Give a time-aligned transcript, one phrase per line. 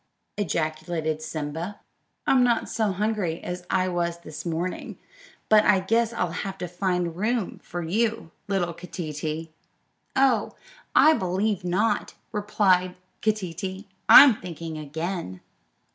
[0.35, 1.79] ejaculated Simba;
[2.25, 4.97] "I'm not so hungry as I was this morning,
[5.47, 9.49] but I guess I'll have to find room for you, little Keeteetee."
[10.15, 10.53] "Oh,
[10.95, 15.41] I believe not," replied Keeteetee; "I'm thinking again."